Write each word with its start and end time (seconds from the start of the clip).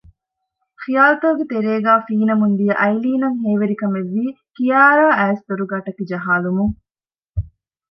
ޚިޔާލުތަކުގެ 0.81 1.45
ތެރޭގައި 1.51 2.01
ފީނަމުންދިޔަ 2.07 2.73
އައިލީނަށް 2.81 3.37
ހޭވެރިކަމެއްވީ 3.43 4.25
ކިޔާރާާ 4.55 5.07
އައިސް 5.17 5.45
ދޮރުގައި 5.47 5.83
ޓަކި 5.85 6.03
ޖަހާލުމުން 6.11 6.75